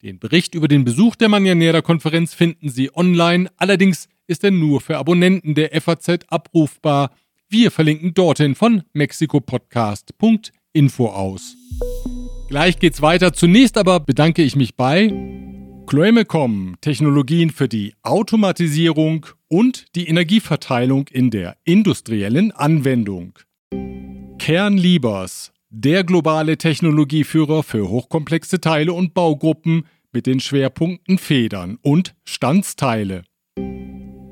Den 0.01 0.19
Bericht 0.19 0.55
über 0.55 0.67
den 0.67 0.83
Besuch 0.83 1.15
der 1.15 1.29
Mañanera-Konferenz 1.29 2.33
finden 2.33 2.67
Sie 2.67 2.93
online, 2.93 3.49
allerdings 3.55 4.09
ist 4.27 4.43
er 4.43 4.51
nur 4.51 4.81
für 4.81 4.97
Abonnenten 4.97 5.55
der 5.55 5.69
FAZ 5.79 6.25
abrufbar. 6.27 7.11
Wir 7.47 7.71
verlinken 7.71 8.13
dorthin 8.13 8.55
von 8.55 8.83
mexikopodcast.info 8.91 11.07
aus. 11.07 11.55
Gleich 12.49 12.77
geht's 12.77 13.01
weiter. 13.01 13.31
Zunächst 13.31 13.77
aber 13.77 14.01
bedanke 14.01 14.43
ich 14.43 14.57
mich 14.57 14.75
bei 14.75 15.13
Chloemecom, 15.87 16.75
Technologien 16.81 17.51
für 17.51 17.69
die 17.69 17.93
Automatisierung 18.03 19.27
und 19.49 19.95
die 19.95 20.07
Energieverteilung 20.07 21.07
in 21.07 21.29
der 21.29 21.57
industriellen 21.63 22.51
Anwendung. 22.51 23.39
Kernliebers, 24.39 25.51
der 25.69 26.03
globale 26.03 26.57
Technologieführer 26.57 27.63
für 27.63 27.89
hochkomplexe 27.89 28.61
Teile 28.61 28.93
und 28.93 29.13
Baugruppen 29.13 29.85
mit 30.11 30.25
den 30.25 30.39
Schwerpunkten 30.39 31.17
Federn 31.17 31.77
und 31.81 32.15
Standsteile. 32.23 33.23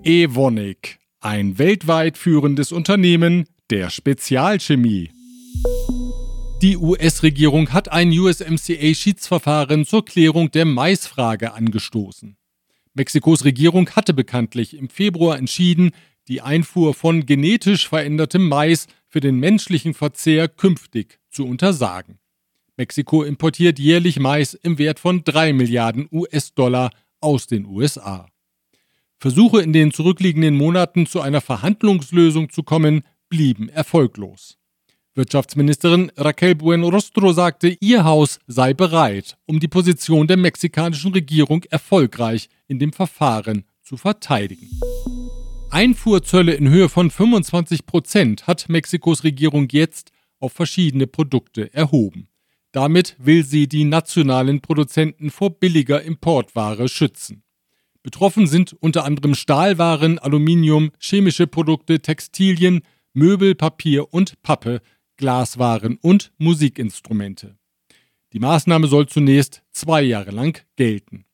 Evonik, 0.03 0.99
ein 1.19 1.57
weltweit 1.57 2.17
führendes 2.17 2.71
Unternehmen 2.71 3.45
der 3.69 3.89
Spezialchemie. 3.89 5.11
Die 6.61 6.77
US-Regierung 6.77 7.73
hat 7.73 7.91
ein 7.91 8.09
USMCA-Schiedsverfahren 8.09 9.85
zur 9.85 10.05
Klärung 10.05 10.51
der 10.51 10.65
Maisfrage 10.65 11.53
angestoßen. 11.53 12.37
Mexikos 12.95 13.43
Regierung 13.43 13.89
hatte 13.89 14.13
bekanntlich 14.13 14.75
im 14.75 14.87
Februar 14.87 15.37
entschieden, 15.37 15.91
die 16.29 16.41
Einfuhr 16.41 16.93
von 16.93 17.25
genetisch 17.25 17.89
verändertem 17.89 18.47
Mais 18.47 18.87
für 19.09 19.19
den 19.19 19.37
menschlichen 19.37 19.93
Verzehr 19.93 20.47
künftig 20.47 21.19
zu 21.29 21.45
untersagen. 21.45 22.19
Mexiko 22.77 23.23
importiert 23.23 23.79
jährlich 23.79 24.17
Mais 24.19 24.53
im 24.53 24.77
Wert 24.77 24.99
von 24.99 25.25
3 25.25 25.51
Milliarden 25.51 26.07
US-Dollar 26.09 26.89
aus 27.19 27.47
den 27.47 27.65
USA. 27.65 28.29
Versuche 29.17 29.61
in 29.61 29.73
den 29.73 29.91
zurückliegenden 29.91 30.55
Monaten 30.55 31.05
zu 31.05 31.19
einer 31.19 31.41
Verhandlungslösung 31.41 32.49
zu 32.49 32.63
kommen, 32.63 33.03
blieben 33.27 33.67
erfolglos. 33.67 34.57
Wirtschaftsministerin 35.15 36.11
Raquel 36.17 36.55
Buenrostro 36.55 37.31
sagte, 37.31 37.77
ihr 37.79 38.03
Haus 38.03 38.39
sei 38.47 38.73
bereit, 38.73 39.37
um 39.45 39.61
die 39.61 39.69
Position 39.69 40.27
der 40.27 40.35
mexikanischen 40.35 41.13
Regierung 41.13 41.63
erfolgreich 41.69 42.49
in 42.67 42.79
dem 42.79 42.91
Verfahren 42.91 43.63
zu 43.81 43.95
verteidigen. 43.95 44.69
Einfuhrzölle 45.69 46.53
in 46.53 46.69
Höhe 46.69 46.89
von 46.89 47.09
25 47.09 47.85
Prozent 47.85 48.45
hat 48.45 48.67
Mexikos 48.67 49.23
Regierung 49.23 49.67
jetzt 49.71 50.11
auf 50.39 50.51
verschiedene 50.51 51.07
Produkte 51.07 51.73
erhoben. 51.73 52.27
Damit 52.73 53.15
will 53.17 53.45
sie 53.45 53.67
die 53.67 53.85
nationalen 53.85 54.59
Produzenten 54.59 55.31
vor 55.31 55.49
billiger 55.49 56.01
Importware 56.01 56.89
schützen. 56.89 57.43
Betroffen 58.03 58.47
sind 58.47 58.73
unter 58.73 59.05
anderem 59.05 59.33
Stahlwaren, 59.33 60.19
Aluminium, 60.19 60.91
chemische 60.99 61.47
Produkte, 61.47 62.01
Textilien, 62.01 62.81
Möbel, 63.13 63.55
Papier 63.55 64.13
und 64.13 64.41
Pappe, 64.43 64.81
Glaswaren 65.17 65.97
und 66.01 66.31
Musikinstrumente. 66.37 67.57
Die 68.33 68.39
Maßnahme 68.39 68.87
soll 68.87 69.07
zunächst 69.07 69.63
zwei 69.71 70.01
Jahre 70.01 70.31
lang 70.31 70.65
gelten. 70.75 71.25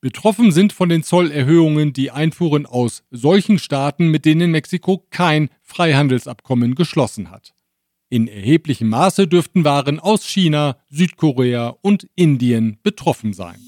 Betroffen 0.00 0.52
sind 0.52 0.72
von 0.72 0.88
den 0.88 1.02
Zollerhöhungen 1.02 1.92
die 1.92 2.10
Einfuhren 2.10 2.66
aus 2.66 3.02
solchen 3.10 3.58
Staaten, 3.58 4.08
mit 4.08 4.24
denen 4.24 4.52
Mexiko 4.52 5.04
kein 5.10 5.48
Freihandelsabkommen 5.62 6.74
geschlossen 6.74 7.30
hat. 7.30 7.54
In 8.08 8.28
erheblichem 8.28 8.88
Maße 8.88 9.26
dürften 9.26 9.64
Waren 9.64 9.98
aus 9.98 10.24
China, 10.24 10.76
Südkorea 10.88 11.76
und 11.82 12.08
Indien 12.14 12.78
betroffen 12.84 13.32
sein. 13.32 13.58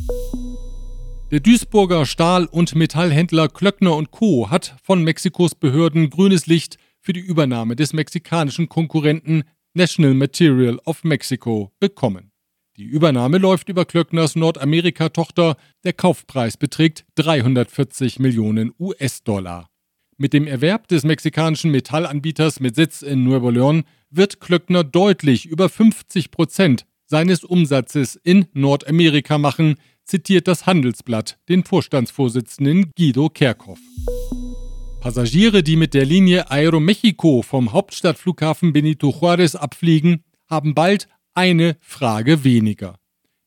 Der 1.33 1.41
Duisburger 1.41 2.07
Stahl- 2.07 2.47
und 2.47 2.75
Metallhändler 2.75 3.49
Klöckner 3.49 4.01
Co. 4.11 4.49
hat 4.49 4.77
von 4.83 5.03
Mexikos 5.03 5.55
Behörden 5.55 6.09
grünes 6.09 6.47
Licht 6.47 6.79
für 7.09 7.15
die 7.15 7.21
Übernahme 7.21 7.75
des 7.75 7.95
mexikanischen 7.95 8.69
Konkurrenten 8.69 9.45
National 9.73 10.13
Material 10.13 10.79
of 10.85 11.05
Mexico 11.05 11.73
bekommen. 11.81 12.33
Die 12.77 12.85
Übernahme 12.85 13.39
läuft 13.39 13.71
über 13.71 13.87
Klöckners 13.87 14.37
Nordamerika-Tochter. 14.37 15.57
Der 15.85 15.95
Kaufpreis 15.95 16.59
beträgt 16.59 17.07
340 17.15 18.19
Millionen 18.19 18.75
US-Dollar. 18.79 19.71
Mit 20.19 20.35
dem 20.35 20.47
Erwerb 20.47 20.87
des 20.89 21.05
mexikanischen 21.05 21.71
Metallanbieters 21.71 22.61
mit 22.61 22.77
Sitz 22.77 23.01
in 23.01 23.25
Nuevo 23.25 23.49
León 23.49 23.85
wird 24.11 24.43
Klöckner 24.43 24.85
deutlich 24.85 25.47
über 25.47 25.71
50 25.71 26.31
Prozent 26.31 26.85
seines 27.07 27.43
Umsatzes 27.43 28.17
in 28.23 28.49
Nordamerika 28.53 29.39
machen, 29.39 29.77
zitiert 30.05 30.47
das 30.47 30.67
Handelsblatt 30.67 31.39
den 31.49 31.65
Vorstandsvorsitzenden 31.65 32.93
Guido 32.99 33.31
Kerkhoff. 33.31 33.81
Passagiere, 35.09 35.63
die 35.63 35.77
mit 35.77 35.95
der 35.95 36.05
Linie 36.05 36.51
Aeromexico 36.51 37.41
vom 37.41 37.73
Hauptstadtflughafen 37.73 38.75
Benito 38.75 39.09
Juárez 39.09 39.57
abfliegen, 39.57 40.23
haben 40.51 40.75
bald 40.75 41.09
eine 41.33 41.79
Frage 41.81 42.45
weniger. 42.45 42.99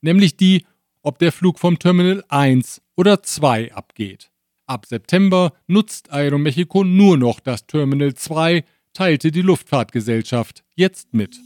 Nämlich 0.01 0.35
die, 0.35 0.65
ob 1.03 1.19
der 1.19 1.31
Flug 1.31 1.59
vom 1.59 1.77
Terminal 1.77 2.23
1 2.29 2.81
oder 2.95 3.21
2 3.21 3.75
abgeht. 3.75 4.31
Ab 4.65 4.87
September 4.87 5.53
nutzt 5.67 6.11
Aeromexico 6.11 6.83
nur 6.83 7.15
noch 7.15 7.39
das 7.39 7.67
Terminal 7.67 8.15
2, 8.15 8.63
teilte 8.93 9.29
die 9.29 9.43
Luftfahrtgesellschaft 9.43 10.63
jetzt 10.73 11.13
mit. 11.13 11.39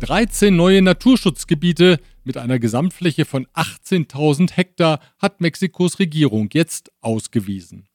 13 0.00 0.56
neue 0.56 0.80
Naturschutzgebiete 0.80 1.98
mit 2.24 2.38
einer 2.38 2.58
Gesamtfläche 2.58 3.26
von 3.26 3.46
18.000 3.48 4.52
Hektar 4.52 5.00
hat 5.18 5.42
Mexikos 5.42 5.98
Regierung 5.98 6.48
jetzt 6.54 6.90
ausgewiesen. 7.02 7.87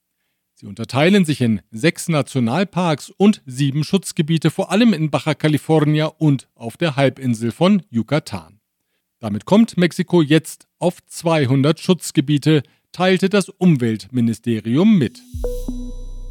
Sie 0.64 0.70
unterteilen 0.70 1.26
sich 1.26 1.42
in 1.42 1.60
sechs 1.72 2.08
Nationalparks 2.08 3.10
und 3.18 3.42
sieben 3.46 3.84
Schutzgebiete, 3.84 4.50
vor 4.50 4.72
allem 4.72 4.94
in 4.94 5.12
Baja 5.12 5.34
California 5.34 6.06
und 6.06 6.48
auf 6.56 6.78
der 6.78 6.96
Halbinsel 6.96 7.52
von 7.52 7.84
Yucatan. 7.90 8.62
Damit 9.20 9.44
kommt 9.44 9.76
Mexiko 9.76 10.22
jetzt 10.22 10.70
auf 10.80 11.06
200 11.06 11.82
Schutzgebiete, 11.82 12.64
teilte 12.94 13.28
das 13.28 13.50
Umweltministerium 13.50 14.98
mit. 14.98 15.22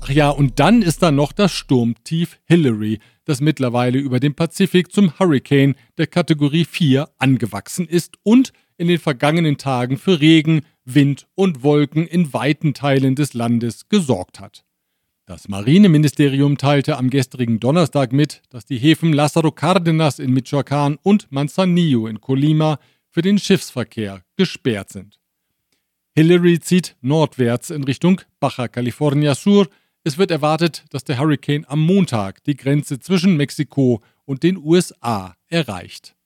Ach 0.01 0.09
ja, 0.09 0.31
und 0.31 0.59
dann 0.59 0.81
ist 0.81 1.03
da 1.03 1.13
noch 1.13 1.33
das 1.33 1.53
Sturmtief 1.53 2.39
Hillary, 2.47 3.01
das 3.27 3.43
mittlerweile 3.43 3.99
über 3.99 4.19
dem 4.19 4.33
Pazifik 4.33 4.93
zum 4.93 5.19
Hurricane 5.19 5.75
der 5.99 6.07
Kategorie 6.07 6.65
4 6.65 7.07
angewachsen 7.19 7.87
ist 7.87 8.17
und 8.23 8.55
in 8.79 8.89
den 8.89 8.99
vergangenen 8.99 9.59
Tagen 9.59 9.99
für 9.99 10.21
Regen, 10.21 10.63
Wind 10.85 11.27
und 11.35 11.63
Wolken 11.63 12.07
in 12.07 12.33
weiten 12.33 12.75
Teilen 12.75 13.15
des 13.15 13.35
Landes 13.35 13.89
gesorgt 13.89 14.41
hat. 14.41 14.65
Das 15.27 15.49
Marineministerium 15.49 16.59
teilte 16.59 16.97
am 16.97 17.09
gestrigen 17.09 17.61
Donnerstag 17.61 18.13
mit, 18.13 18.43
dass 18.51 18.65
die 18.65 18.79
Häfen 18.79 19.15
Lázaro 19.15 19.55
Cárdenas 19.55 20.19
in 20.19 20.37
Michoacán 20.37 20.99
und 21.03 21.31
Manzanillo 21.31 22.07
in 22.07 22.21
Colima 22.21 22.79
für 23.09 23.23
den 23.23 23.39
Schiffsverkehr 23.39 24.23
gesperrt 24.37 24.91
sind. 24.91 25.21
Hillary 26.15 26.59
zieht 26.61 26.97
nordwärts 27.01 27.71
in 27.71 27.85
Richtung 27.85 28.21
Baja 28.41 28.69
California 28.69 29.35
Sur 29.35 29.69
es 30.05 30.19
wird 30.19 30.33
erwartet, 30.33 30.85
dass 30.91 31.05
der 31.05 31.19
Hurricane 31.19 31.65
am 31.69 31.81
Montag 31.81 32.43
die 32.45 32.57
Grenze 32.57 32.99
zwischen 32.99 33.37
Mexiko 33.37 34.03
und 34.25 34.43
den 34.43 34.57
USA 34.57 35.37
erreicht. 35.47 36.17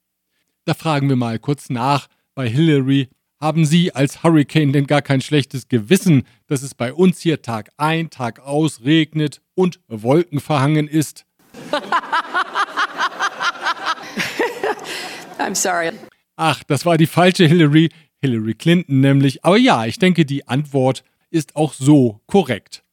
Da 0.64 0.73
fragen 0.73 1.09
wir 1.11 1.16
mal 1.16 1.38
kurz 1.38 1.69
nach 1.69 2.09
bei 2.35 2.49
Hillary, 2.49 3.09
haben 3.40 3.64
Sie 3.64 3.94
als 3.94 4.22
Hurricane 4.22 4.72
denn 4.72 4.87
gar 4.87 5.03
kein 5.03 5.20
schlechtes 5.20 5.68
Gewissen, 5.68 6.25
dass 6.46 6.62
es 6.62 6.75
bei 6.75 6.92
uns 6.92 7.20
hier 7.20 7.42
Tag 7.42 7.70
ein, 7.77 8.11
Tag 8.11 8.40
aus 8.40 8.83
regnet 8.85 9.40
und 9.55 9.81
wolkenverhangen 9.88 10.88
ist? 10.88 11.27
I'm 15.38 15.55
sorry. 15.55 15.92
Ach, 16.37 16.62
das 16.64 16.85
war 16.85 16.99
die 16.99 17.07
falsche 17.07 17.46
Hillary, 17.46 17.90
Hillary 18.20 18.55
Clinton 18.55 19.01
nämlich. 19.01 19.44
Aber 19.44 19.57
ja, 19.57 19.87
ich 19.87 19.99
denke, 19.99 20.25
die 20.25 20.49
Antwort 20.49 21.05
ist 21.31 21.57
auch 21.57 21.72
so 21.72 22.20
korrekt. 22.27 22.85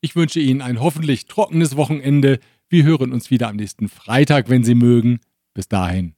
Ich 0.00 0.16
wünsche 0.16 0.40
Ihnen 0.40 0.62
ein 0.62 0.80
hoffentlich 0.80 1.26
trockenes 1.26 1.76
Wochenende. 1.76 2.40
Wir 2.68 2.84
hören 2.84 3.12
uns 3.12 3.30
wieder 3.30 3.48
am 3.48 3.56
nächsten 3.56 3.88
Freitag, 3.88 4.48
wenn 4.48 4.64
Sie 4.64 4.74
mögen. 4.74 5.20
Bis 5.54 5.68
dahin. 5.68 6.14